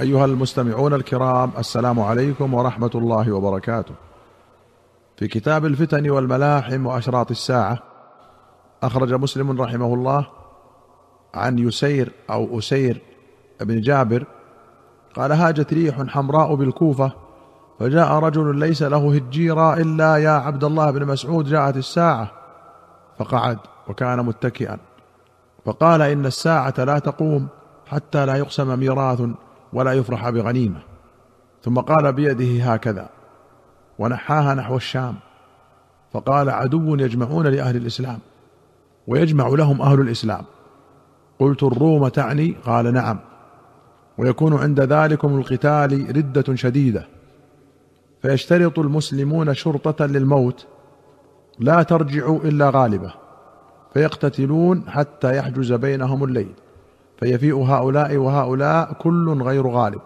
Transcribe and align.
أيها 0.00 0.24
المستمعون 0.24 0.94
الكرام 0.94 1.50
السلام 1.58 2.00
عليكم 2.00 2.54
ورحمة 2.54 2.90
الله 2.94 3.32
وبركاته. 3.32 3.94
في 5.16 5.28
كتاب 5.28 5.66
الفتن 5.66 6.10
والملاحم 6.10 6.86
وأشراط 6.86 7.30
الساعة 7.30 7.78
أخرج 8.82 9.12
مسلم 9.12 9.62
رحمه 9.62 9.94
الله 9.94 10.26
عن 11.34 11.58
يسير 11.58 12.12
أو 12.30 12.58
أسير 12.58 13.02
بن 13.60 13.80
جابر 13.80 14.26
قال 15.16 15.32
هاجت 15.32 15.72
ريح 15.72 16.02
حمراء 16.02 16.54
بالكوفة 16.54 17.12
فجاء 17.80 18.12
رجل 18.12 18.56
ليس 18.56 18.82
له 18.82 19.14
هجيرا 19.14 19.74
إلا 19.74 20.16
يا 20.16 20.30
عبد 20.30 20.64
الله 20.64 20.90
بن 20.90 21.06
مسعود 21.06 21.44
جاءت 21.44 21.76
الساعة 21.76 22.30
فقعد 23.18 23.58
وكان 23.88 24.24
متكئا 24.24 24.78
فقال 25.64 26.02
إن 26.02 26.26
الساعة 26.26 26.74
لا 26.78 26.98
تقوم 26.98 27.48
حتى 27.86 28.26
لا 28.26 28.36
يقسم 28.36 28.78
ميراث 28.78 29.20
ولا 29.74 29.92
يفرح 29.92 30.30
بغنيمة. 30.30 30.80
ثم 31.62 31.78
قال 31.78 32.12
بيده 32.12 32.72
هكذا 32.72 33.08
ونحاها 33.98 34.54
نحو 34.54 34.76
الشام. 34.76 35.14
فقال 36.12 36.50
عدو 36.50 36.96
يجمعون 36.96 37.46
لأهل 37.46 37.76
الإسلام 37.76 38.18
ويجمع 39.06 39.48
لهم 39.48 39.82
أهل 39.82 40.00
الإسلام. 40.00 40.44
قلت 41.38 41.62
الروم 41.62 42.08
تعني؟ 42.08 42.54
قال 42.64 42.94
نعم. 42.94 43.18
ويكون 44.18 44.54
عند 44.54 44.80
ذلكم 44.80 45.38
القتال 45.38 46.16
ردة 46.16 46.54
شديدة. 46.54 47.06
فيشترط 48.22 48.78
المسلمون 48.78 49.54
شرطة 49.54 50.06
للموت 50.06 50.66
لا 51.58 51.82
ترجع 51.82 52.36
إلا 52.44 52.70
غالبة. 52.70 53.14
فيقتتلون 53.94 54.84
حتى 54.88 55.36
يحجز 55.36 55.72
بينهم 55.72 56.24
الليل. 56.24 56.54
فيفيء 57.16 57.56
هؤلاء 57.56 58.16
وهؤلاء 58.16 58.92
كل 58.92 59.42
غير 59.42 59.66
غالب 59.66 60.00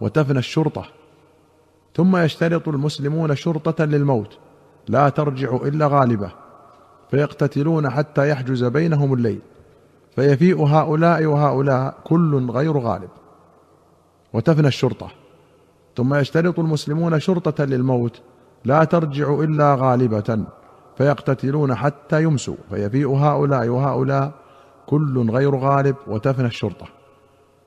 وتفنى 0.00 0.38
الشرطة. 0.38 0.84
ثم 1.94 2.16
يشترط 2.16 2.68
المسلمون 2.68 3.36
شرطة 3.36 3.84
للموت 3.84 4.38
لا 4.88 5.08
ترجع 5.08 5.56
إلا 5.56 5.86
غالبة 5.86 6.32
فيقتتلون 7.10 7.90
حتى 7.90 8.30
يحجز 8.30 8.64
بينهم 8.64 9.14
الليل. 9.14 9.40
فيفيء 10.14 10.62
هؤلاء 10.62 11.24
وهؤلاء 11.24 11.94
كل 12.04 12.50
غير 12.50 12.78
غالب 12.78 13.10
وتفنى 14.32 14.68
الشرطة. 14.68 15.10
ثم 15.96 16.14
يشترط 16.14 16.58
المسلمون 16.58 17.20
شرطة 17.20 17.64
للموت 17.64 18.20
لا 18.64 18.84
ترجع 18.84 19.34
إلا 19.34 19.74
غالبة 19.74 20.44
فيقتتلون 20.98 21.74
حتى 21.74 22.22
يمسوا. 22.22 22.56
فيفيء 22.70 23.10
هؤلاء 23.10 23.68
وهؤلاء 23.68 24.32
كل 24.90 25.30
غير 25.30 25.56
غالب 25.56 25.96
وتفنى 26.06 26.46
الشرطة. 26.46 26.86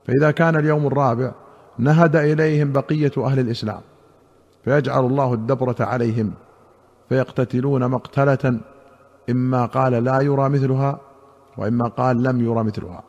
فإذا 0.08 0.32
كان 0.32 0.56
اليوم 0.56 0.88
الرابع 0.88 1.32
نهد 1.78 2.16
إليهم 2.16 2.72
بقية 2.72 3.12
أهل 3.18 3.40
الإسلام 3.40 3.82
فيجعل 4.64 5.06
الله 5.06 5.34
الدبرة 5.34 5.76
عليهم 5.80 6.34
فيقتتلون 7.10 7.88
مقتلة 7.88 8.60
إما 9.30 9.66
قال 9.66 9.92
لا 10.04 10.22
يرى 10.22 10.50
مثلها 10.50 11.00
وإما 11.58 11.88
قال 11.88 12.24
لم 12.24 12.46
يرى 12.46 12.64
مثلها. 12.64 13.04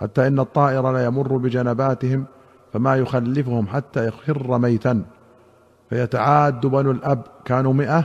حتى 0.00 0.26
إن 0.26 0.38
الطائر 0.38 0.92
لا 0.92 1.04
يمر 1.04 1.36
بجنباتهم 1.36 2.24
فما 2.72 2.96
يخلفهم 2.96 3.66
حتى 3.66 4.06
يخر 4.06 4.58
ميتا. 4.58 5.02
فيتعاد 5.90 6.66
بنو 6.66 6.90
الأب 6.90 7.22
كانوا 7.44 7.72
مئة 7.72 8.04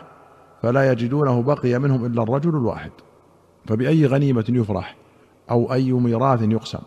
فلا 0.61 0.91
يجدونه 0.91 1.41
بقي 1.41 1.79
منهم 1.79 2.05
إلا 2.05 2.23
الرجل 2.23 2.49
الواحد. 2.49 2.91
فبأي 3.67 4.05
غنيمة 4.05 4.45
يفرح؟ 4.49 5.06
أو 5.51 5.73
أي 5.73 5.91
ميراث 5.91 6.41
يقسم. 6.41 6.79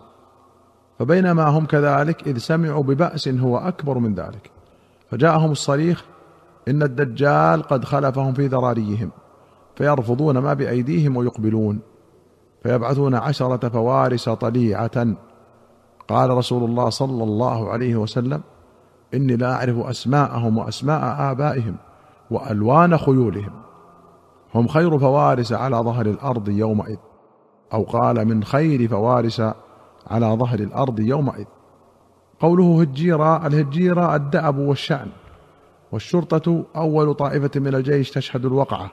فبينما 0.98 1.44
هم 1.44 1.66
كذلك 1.66 2.28
إذ 2.28 2.38
سمعوا 2.38 2.82
ببأس 2.82 3.28
هو 3.28 3.58
أكبر 3.58 3.98
من 3.98 4.14
ذلك. 4.14 4.50
فجاءهم 5.10 5.50
الصريخ 5.50 6.04
إن 6.68 6.82
الدجال 6.82 7.62
قد 7.62 7.84
خلفهم 7.84 8.32
في 8.32 8.46
ذراريهم 8.46 9.10
فيرفضون 9.76 10.38
ما 10.38 10.54
بأيديهم 10.54 11.16
ويقبلون 11.16 11.80
فيبعثون 12.62 13.14
عشرة 13.14 13.68
فوارس 13.68 14.28
طليعة. 14.28 15.06
قال 16.08 16.30
رسول 16.30 16.64
الله 16.64 16.88
صلى 16.90 17.24
الله 17.24 17.70
عليه 17.70 17.96
وسلم 17.96 18.40
إني 19.14 19.36
لا 19.36 19.54
أعرف 19.54 19.78
أسماءهم 19.78 20.58
وأسماء 20.58 21.30
آبائهم 21.32 21.76
وألوان 22.30 22.98
خيولهم. 22.98 23.52
هم 24.54 24.68
خير 24.68 24.98
فوارس 24.98 25.52
على 25.52 25.76
ظهر 25.76 26.06
الأرض 26.06 26.48
يومئذ. 26.48 26.96
أو 27.72 27.82
قال 27.82 28.28
من 28.28 28.44
خير 28.44 28.88
فوارس 28.88 29.42
على 30.06 30.26
ظهر 30.26 30.58
الأرض 30.58 31.00
يومئذ. 31.00 31.44
قوله 32.40 32.80
هجيرة 32.80 33.46
الهجيرة 33.46 34.14
الدأب 34.14 34.58
والشأن. 34.58 35.08
والشرطة 35.92 36.64
أول 36.76 37.14
طائفة 37.14 37.60
من 37.60 37.74
الجيش 37.74 38.10
تشهد 38.10 38.44
الوقعة. 38.44 38.90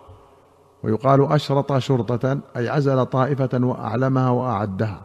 ويقال 0.83 1.31
أشرط 1.31 1.77
شرطة 1.77 2.39
أي 2.57 2.69
عزل 2.69 3.05
طائفة 3.05 3.49
وأعلمها 3.53 4.29
وأعدها. 4.29 5.01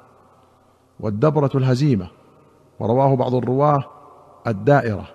والدبرة 1.01 1.51
الهزيمة. 1.55 2.09
ورواه 2.81 3.15
بعض 3.15 3.35
الرواة 3.35 3.85
الدائرة. 4.47 5.09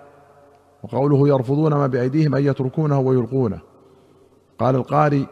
وقوله 0.82 1.28
يرفضون 1.28 1.74
ما 1.74 1.86
بأيديهم 1.86 2.34
أن 2.34 2.44
يتركونه 2.44 2.98
ويلقونه. 2.98 3.60
قال 4.58 4.74
القاري 4.74 5.26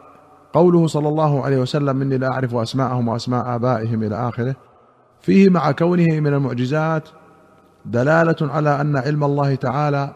قوله 0.57 0.87
صلى 0.87 1.07
الله 1.07 1.45
عليه 1.45 1.57
وسلم 1.57 2.01
إني 2.01 2.17
لا 2.17 2.31
أعرف 2.31 2.55
أسماءهم 2.55 3.07
وأسماء 3.07 3.55
آبائهم 3.55 4.03
إلى 4.03 4.15
آخره. 4.29 4.55
فيه 5.21 5.49
مع 5.49 5.71
كونه 5.71 6.19
من 6.19 6.33
المعجزات 6.33 7.09
دلالة 7.85 8.35
على 8.41 8.81
أن 8.81 8.97
علم 8.97 9.23
الله 9.23 9.55
تعالى 9.55 10.13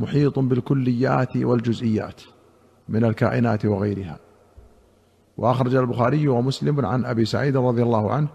محيط 0.00 0.38
بالكليات 0.38 1.36
والجزئيات 1.36 2.20
من 2.88 3.04
الكائنات 3.04 3.66
وغيرها. 3.66 4.18
وأخرج 5.36 5.74
البخاري 5.74 6.28
ومسلم 6.28 6.86
عن 6.86 7.04
أبي 7.04 7.24
سعيد 7.24 7.56
رضي 7.56 7.82
الله 7.82 8.12
عنه 8.12 8.28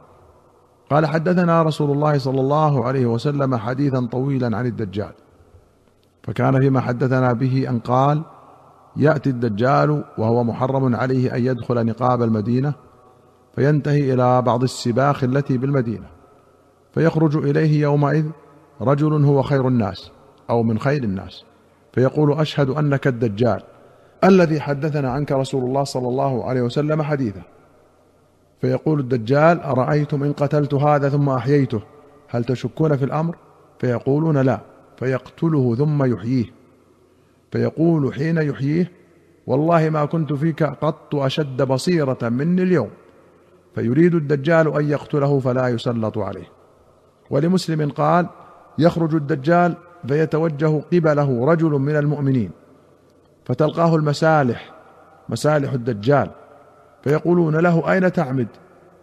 قال 0.90 1.06
حدثنا 1.06 1.64
رسول 1.64 1.92
الله 1.92 2.18
صلى 2.18 2.42
الله 2.42 2.86
عليه 2.86 3.06
وسلم 3.06 3.56
حديثا 3.56 4.06
طويلا 4.06 4.58
عن 4.58 4.66
الدجال 4.66 5.12
فكان 6.24 6.60
فيما 6.60 6.82
حدثنا 6.82 7.34
به 7.34 7.70
أن 7.70 7.80
قال 7.80 8.22
يأتي 8.98 9.30
الدجال 9.30 10.04
وهو 10.18 10.44
محرم 10.44 10.96
عليه 10.96 11.36
أن 11.36 11.46
يدخل 11.46 11.86
نقاب 11.86 12.22
المدينة 12.22 12.74
فينتهي 13.56 14.14
إلى 14.14 14.42
بعض 14.42 14.64
السباخ 14.64 15.24
التي 15.24 15.58
بالمدينة 15.58 16.08
فيخرج 16.94 17.38
إليه 17.38 17.82
يومئذ 17.82 18.26
رجل 18.82 19.26
هو 19.26 19.42
خير 19.42 19.68
الناس 19.68 20.12
أو 20.50 20.64
من 20.64 20.80
خير 20.80 21.04
الناس 21.04 21.44
فيقول 21.94 22.34
أشهد 22.34 22.70
أنك 22.70 23.08
الدجال 23.08 23.64
الذي 24.24 24.62
حدثنا 24.62 25.12
عنك 25.12 25.32
رسول 25.32 25.64
الله 25.64 25.84
صلى 25.84 26.08
الله 26.08 26.46
عليه 26.46 26.62
وسلم 26.62 27.02
حديثا. 27.02 27.42
فيقول 28.62 29.00
الدجال 29.00 29.62
أرأيتم 29.62 30.24
إن 30.24 30.34
قتلت 30.34 30.74
هذا 30.74 31.10
ثم 31.10 31.30
أحييته؟ 31.30 31.82
هل 32.28 32.44
تشكون 32.44 32.98
في 32.98 33.06
الأمر؟ 33.06 33.36
فيقولون 33.80 34.38
لا 34.38 34.60
فيقتله 34.98 35.76
ثم 35.76 36.04
يحييه. 36.04 36.46
فيقول 37.52 38.14
حين 38.14 38.38
يحييه 38.38 38.92
والله 39.48 39.90
ما 39.90 40.06
كنت 40.06 40.34
فيك 40.34 40.64
قط 40.64 41.16
أشد 41.16 41.62
بصيرة 41.62 42.30
مني 42.30 42.64
اليوم. 42.64 42.90
فيريد 43.76 44.16
الدجال 44.16 44.76
أن 44.76 44.90
يقتله 44.90 45.40
فلا 45.40 45.68
يسلط 45.68 46.18
عليه. 46.18 46.50
ولمسلم 47.30 47.92
قال 47.92 48.28
يخرج 48.78 49.16
الدجال 49.16 49.76
فيتوجه 50.08 50.82
قبله 50.94 51.46
رجل 51.46 51.70
من 51.70 51.96
المؤمنين. 51.96 52.52
فتلقاه 53.46 53.96
المسالح 53.96 54.74
مسالح 55.30 55.74
الدجال. 55.74 56.30
فيقولون 57.04 57.56
له 57.56 57.92
أين 57.92 58.12
تعمد؟ 58.12 58.48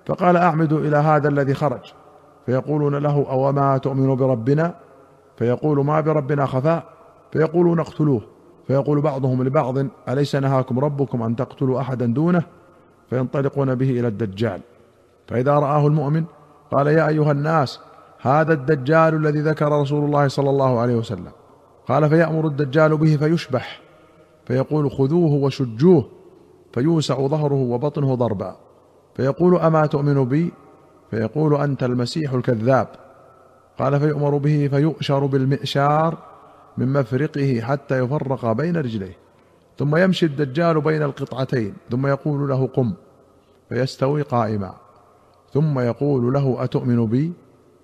فقال 0.06 0.36
أعمد 0.36 0.72
إلى 0.72 0.96
هذا 0.96 1.28
الذي 1.28 1.54
خرج. 1.54 1.92
فيقولون 2.46 2.94
له 2.94 3.26
أوما 3.30 3.78
تؤمن 3.78 4.14
بربنا؟ 4.14 4.74
فيقول 5.36 5.84
ما 5.84 6.00
بربنا 6.00 6.46
خفاء. 6.46 6.84
فيقولون 7.32 7.80
اقتلوه. 7.80 8.37
فيقول 8.68 9.00
بعضهم 9.00 9.42
لبعض 9.42 9.78
أليس 10.08 10.36
نهاكم 10.36 10.78
ربكم 10.78 11.22
أن 11.22 11.36
تقتلوا 11.36 11.80
أحدا 11.80 12.06
دونه؟ 12.06 12.42
فينطلقون 13.10 13.74
به 13.74 13.90
إلى 13.90 14.08
الدجال. 14.08 14.60
فإذا 15.28 15.52
رآه 15.52 15.86
المؤمن 15.86 16.24
قال 16.70 16.86
يا 16.86 17.08
أيها 17.08 17.32
الناس 17.32 17.80
هذا 18.20 18.52
الدجال 18.52 19.14
الذي 19.14 19.40
ذكر 19.40 19.80
رسول 19.80 20.04
الله 20.04 20.28
صلى 20.28 20.50
الله 20.50 20.80
عليه 20.80 20.96
وسلم. 20.96 21.30
قال 21.88 22.08
فيأمر 22.08 22.46
الدجال 22.46 22.96
به 22.96 23.16
فيشبح. 23.16 23.80
فيقول 24.44 24.90
خذوه 24.90 25.32
وشجوه. 25.32 26.04
فيوسع 26.72 27.26
ظهره 27.26 27.54
وبطنه 27.54 28.14
ضربا. 28.14 28.56
فيقول 29.14 29.58
أما 29.58 29.86
تؤمن 29.86 30.24
بي؟ 30.24 30.52
فيقول 31.10 31.54
أنت 31.54 31.82
المسيح 31.82 32.32
الكذاب. 32.32 32.88
قال 33.78 34.00
فيؤمر 34.00 34.36
به 34.36 34.68
فيؤشر 34.68 35.26
بالمئشار. 35.26 36.27
من 36.78 36.92
مفرقه 36.92 37.60
حتى 37.60 37.98
يفرق 37.98 38.52
بين 38.52 38.76
رجليه. 38.76 39.16
ثم 39.78 39.96
يمشي 39.96 40.26
الدجال 40.26 40.80
بين 40.80 41.02
القطعتين 41.02 41.74
ثم 41.90 42.06
يقول 42.06 42.48
له 42.48 42.66
قم 42.66 42.94
فيستوي 43.68 44.22
قائما. 44.22 44.74
ثم 45.52 45.78
يقول 45.78 46.32
له 46.32 46.64
أتؤمن 46.64 47.06
بي؟ 47.06 47.32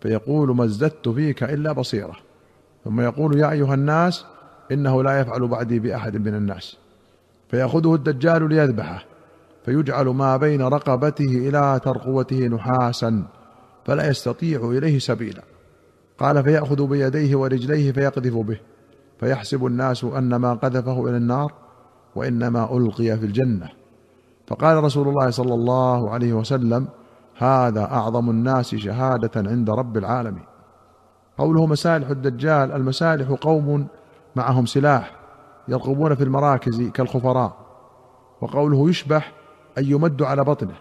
فيقول 0.01 0.57
ما 0.57 0.65
ازددت 0.65 1.09
فيك 1.09 1.43
إلا 1.43 1.73
بصيرة. 1.73 2.17
ثم 2.85 3.01
يقول 3.01 3.39
يا 3.39 3.51
أيها 3.51 3.75
الناس 3.75 4.25
إنه 4.73 5.03
لا 5.03 5.21
يفعل 5.21 5.49
بعدي 5.49 5.79
بأحد 5.79 6.17
من 6.17 6.35
الناس. 6.35 6.77
فيأخذه 7.51 7.95
الدجال 7.95 8.49
ليذبحه 8.49 9.05
فيجعل 9.65 10.07
ما 10.07 10.37
بين 10.37 10.63
رقبته 10.63 11.49
إلى 11.49 11.81
ترقوته 11.85 12.47
نحاسا 12.47 13.23
فلا 13.85 14.09
يستطيع 14.09 14.71
إليه 14.71 14.99
سبيلا. 14.99 15.43
قال 16.19 16.45
فيأخذ 16.45 16.87
بيديه 16.87 17.37
ورجليه 17.37 17.93
فيقذف 17.93 18.35
به. 18.35 18.61
فيحسب 19.21 19.67
الناس 19.67 20.05
أن 20.05 20.37
ما 20.37 20.55
قذفه 20.55 21.09
إلى 21.09 21.17
النار 21.17 21.53
وإنما 22.17 22.77
ألقي 22.77 23.17
في 23.19 23.27
الجنة. 23.27 23.69
فقال 24.47 24.85
رسول 24.85 25.09
الله 25.09 25.31
صلى 25.31 25.55
الله 25.55 26.11
عليه 26.11 26.33
وسلم 26.33 26.87
هذا 27.37 27.85
أعظم 27.85 28.31
الناس 28.31 28.75
شهادة 28.75 29.51
عند 29.51 29.71
رب 29.71 29.97
العالمين. 29.97 30.45
قوله 31.39 31.67
مسالح 31.67 32.09
الدجال 32.09 32.73
المسالح 32.73 33.31
قوم 33.31 33.87
معهم 34.37 34.67
سلاح 34.67 35.17
يرقبون 35.69 36.15
في 36.15 36.25
المراكز 36.25 36.83
كالخفراء. 36.83 37.57
وقوله 38.41 38.89
يشبح 38.89 39.33
أن 39.79 39.85
يمد 39.85 40.23
على 40.23 40.45
بطنه 40.45 40.75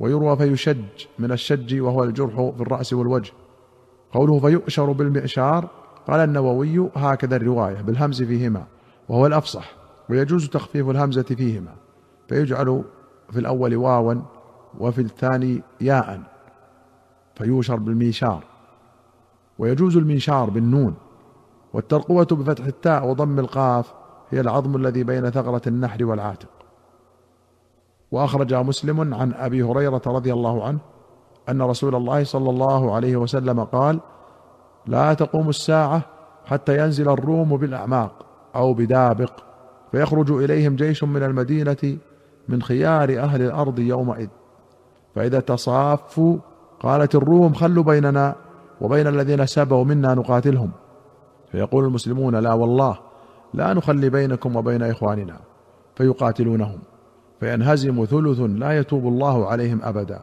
ويروى 0.00 0.36
فيشج 0.36 1.06
من 1.18 1.32
الشج 1.32 1.80
وهو 1.80 2.04
الجرح 2.04 2.34
في 2.56 2.60
الرأس 2.60 2.92
والوجه. 2.92 3.32
قوله 4.12 4.38
فيؤشر 4.38 4.92
بالمئشار 4.92 5.68
قال 6.08 6.20
النووي 6.20 6.90
هكذا 6.96 7.36
الرواية 7.36 7.80
بالهمز 7.80 8.22
فيهما 8.22 8.64
وهو 9.08 9.26
الأفصح 9.26 9.72
ويجوز 10.10 10.48
تخفيف 10.48 10.90
الهمزة 10.90 11.22
فيهما 11.22 11.74
فيجعل 12.28 12.84
في 13.30 13.38
الأول 13.38 13.76
واوا 13.76 14.14
وفي 14.78 15.00
الثاني 15.00 15.62
ياء 15.80 16.22
فيوشر 17.34 17.76
بالميشار 17.76 18.44
ويجوز 19.58 19.96
المنشار 19.96 20.50
بالنون 20.50 20.94
والترقوة 21.72 22.26
بفتح 22.30 22.64
التاء 22.64 23.06
وضم 23.08 23.38
القاف 23.38 23.94
هي 24.30 24.40
العظم 24.40 24.76
الذي 24.76 25.04
بين 25.04 25.30
ثغرة 25.30 25.62
النحر 25.66 26.04
والعاتق. 26.04 26.48
وأخرج 28.12 28.54
مسلم 28.54 29.14
عن 29.14 29.32
أبي 29.32 29.62
هريرة 29.62 30.02
رضي 30.06 30.32
الله 30.32 30.64
عنه 30.64 30.78
أن 31.48 31.62
رسول 31.62 31.94
الله 31.94 32.24
صلى 32.24 32.50
الله 32.50 32.94
عليه 32.94 33.16
وسلم 33.16 33.64
قال 33.64 34.00
لا 34.88 35.14
تقوم 35.14 35.48
الساعة 35.48 36.02
حتى 36.44 36.78
ينزل 36.78 37.08
الروم 37.08 37.56
بالأعماق 37.56 38.26
أو 38.56 38.74
بدابق 38.74 39.32
فيخرج 39.92 40.30
إليهم 40.30 40.76
جيش 40.76 41.04
من 41.04 41.22
المدينة 41.22 41.98
من 42.48 42.62
خيار 42.62 43.18
أهل 43.18 43.42
الأرض 43.42 43.78
يومئذ. 43.78 44.28
فإذا 45.14 45.40
تصافوا 45.40 46.36
قالت 46.80 47.14
الروم 47.14 47.54
خلوا 47.54 47.84
بيننا 47.84 48.34
وبين 48.80 49.06
الذين 49.06 49.46
سبوا 49.46 49.84
منا 49.84 50.14
نقاتلهم. 50.14 50.70
فيقول 51.52 51.84
المسلمون 51.84 52.36
لا 52.36 52.52
والله 52.52 52.98
لا 53.54 53.74
نخلي 53.74 54.10
بينكم 54.10 54.56
وبين 54.56 54.82
إخواننا. 54.82 55.36
فيقاتلونهم. 55.96 56.78
فينهزم 57.40 58.04
ثلث 58.04 58.40
لا 58.40 58.78
يتوب 58.78 59.06
الله 59.06 59.46
عليهم 59.46 59.80
أبدا. 59.82 60.22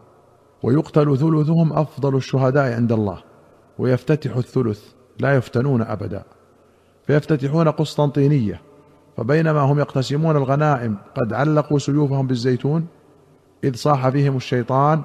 ويقتل 0.63 1.17
ثلثهم 1.17 1.73
أفضل 1.73 2.15
الشهداء 2.15 2.73
عند 2.73 2.91
الله. 2.91 3.34
ويفتتح 3.79 4.35
الثلث 4.35 4.81
لا 5.19 5.35
يفتنون 5.35 5.81
أبدا. 5.81 6.23
فيفتتحون 7.07 7.67
قسطنطينية 7.67 8.61
فبينما 9.17 9.59
هم 9.59 9.79
يقتسمون 9.79 10.35
الغنائم 10.35 10.97
قد 11.15 11.33
علقوا 11.33 11.79
سيوفهم 11.79 12.27
بالزيتون 12.27 12.87
إذ 13.63 13.75
صاح 13.75 14.09
فيهم 14.09 14.37
الشيطان 14.37 15.01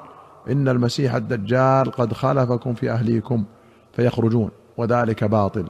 إن 0.51 0.69
المسيح 0.69 1.15
الدجال 1.15 1.91
قد 1.91 2.13
خلفكم 2.13 2.75
في 2.75 2.91
أهليكم 2.91 3.45
فيخرجون 3.93 4.51
وذلك 4.77 5.25
باطل. 5.25 5.67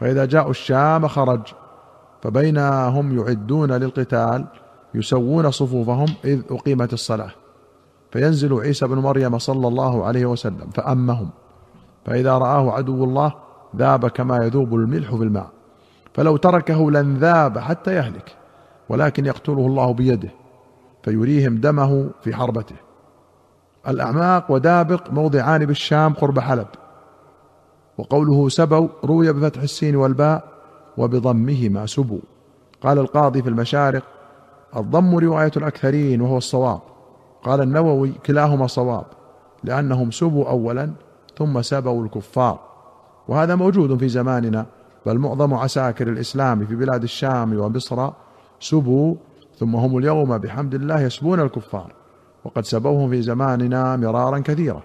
فإذا 0.00 0.24
جاءوا 0.24 0.50
الشام 0.50 1.08
خرج 1.08 1.40
فبينا 2.22 2.88
هم 2.88 3.18
يعدون 3.18 3.72
للقتال 3.72 4.44
يسوون 4.94 5.50
صفوفهم 5.50 6.06
إذ 6.24 6.42
أقيمت 6.50 6.92
الصلاة. 6.92 7.30
فينزل 8.10 8.60
عيسى 8.60 8.86
بن 8.86 8.98
مريم 8.98 9.38
صلى 9.38 9.68
الله 9.68 10.04
عليه 10.04 10.26
وسلم 10.26 10.70
فأمهم 10.74 11.30
فإذا 12.06 12.38
رآه 12.38 12.72
عدو 12.72 13.04
الله 13.04 13.32
ذاب 13.76 14.08
كما 14.08 14.44
يذوب 14.44 14.74
الملح 14.74 15.14
في 15.14 15.22
الماء. 15.22 15.48
فلو 16.14 16.36
تركه 16.36 16.90
لانذاب 16.90 17.58
حتى 17.58 17.94
يهلك 17.94 18.36
ولكن 18.88 19.26
يقتله 19.26 19.66
الله 19.66 19.92
بيده 19.92 20.28
فيريهم 21.02 21.56
دمه 21.56 22.10
في 22.22 22.34
حربته. 22.34 22.76
الأعماق 23.88 24.50
ودابق 24.50 25.10
موضعان 25.10 25.66
بالشام 25.66 26.14
قرب 26.14 26.38
حلب. 26.38 26.66
وقوله 27.98 28.48
سبوا 28.48 28.88
روي 29.04 29.32
بفتح 29.32 29.62
السين 29.62 29.96
والباء 29.96 30.44
وبضمهما 30.96 31.86
سبوا. 31.86 32.20
قال 32.82 32.98
القاضي 32.98 33.42
في 33.42 33.48
المشارق 33.48 34.02
الضم 34.76 35.18
رواية 35.18 35.52
الأكثرين 35.56 36.20
وهو 36.20 36.38
الصواب. 36.38 36.80
قال 37.42 37.60
النووي 37.60 38.12
كلاهما 38.26 38.66
صواب 38.66 39.04
لأنهم 39.64 40.10
سبوا 40.10 40.50
اولا 40.50 40.90
ثم 41.38 41.62
سبوا 41.62 42.04
الكفار. 42.04 42.58
وهذا 43.28 43.54
موجود 43.54 43.98
في 43.98 44.08
زماننا 44.08 44.66
بل 45.06 45.18
معظم 45.18 45.54
عساكر 45.54 46.08
الإسلام 46.08 46.66
في 46.66 46.76
بلاد 46.76 47.02
الشام 47.02 47.58
ومصر 47.60 48.10
سبوا 48.60 49.14
ثم 49.58 49.76
هم 49.76 49.98
اليوم 49.98 50.38
بحمد 50.38 50.74
الله 50.74 51.00
يسبون 51.00 51.40
الكفار. 51.40 51.92
وقد 52.44 52.64
سبوهم 52.64 53.10
في 53.10 53.22
زماننا 53.22 53.96
مرارا 53.96 54.38
كثيرا 54.38 54.82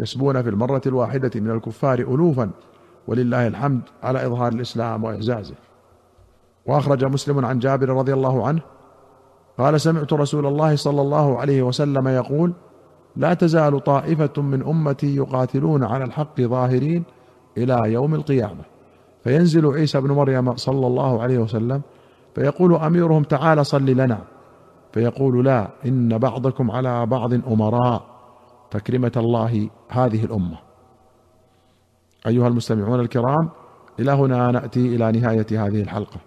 يسبون 0.00 0.42
في 0.42 0.48
المرة 0.48 0.82
الواحدة 0.86 1.40
من 1.40 1.50
الكفار 1.50 1.98
ألوفا 1.98 2.50
ولله 3.08 3.46
الحمد 3.46 3.80
على 4.02 4.26
إظهار 4.26 4.52
الإسلام 4.52 5.04
وإعزازه. 5.04 5.54
وأخرج 6.66 7.04
مسلم 7.04 7.44
عن 7.44 7.58
جابر 7.58 7.88
رضي 7.88 8.12
الله 8.12 8.46
عنه 8.46 8.60
قال 9.58 9.80
سمعت 9.80 10.12
رسول 10.12 10.46
الله 10.46 10.76
صلى 10.76 11.00
الله 11.00 11.38
عليه 11.38 11.62
وسلم 11.62 12.08
يقول 12.08 12.52
لا 13.16 13.34
تزال 13.34 13.84
طائفة 13.84 14.42
من 14.42 14.62
أمتي 14.62 15.16
يقاتلون 15.16 15.84
على 15.84 16.04
الحق 16.04 16.40
ظاهرين 16.40 17.04
إلى 17.58 17.92
يوم 17.92 18.14
القيامة. 18.14 18.64
فينزل 19.24 19.66
عيسى 19.66 20.00
بن 20.00 20.12
مريم 20.12 20.56
صلى 20.56 20.86
الله 20.86 21.22
عليه 21.22 21.38
وسلم 21.38 21.82
فيقول 22.34 22.74
أميرهم 22.74 23.22
تعالى 23.22 23.64
صل 23.64 23.86
لنا. 23.86 24.18
فيقول 24.92 25.44
لا 25.44 25.68
إن 25.86 26.18
بعضكم 26.18 26.70
على 26.70 27.06
بعض 27.06 27.34
أمراء. 27.34 28.02
تكرمة 28.70 29.12
الله 29.16 29.70
هذه 29.88 30.24
الأمة. 30.24 30.58
أيها 32.26 32.48
المستمعون 32.48 33.00
الكرام 33.00 33.48
إلى 34.00 34.12
هنا 34.12 34.50
نأتي 34.50 34.96
إلى 34.96 35.12
نهاية 35.12 35.46
هذه 35.66 35.82
الحلقة. 35.82 36.20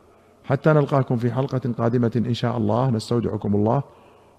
حتى 0.44 0.74
نلقاكم 0.74 1.16
في 1.16 1.32
حلقة 1.32 1.62
قادمة 1.78 2.12
إن 2.16 2.34
شاء 2.34 2.58
الله. 2.58 2.90
نستودعكم 2.90 3.56
الله. 3.56 3.84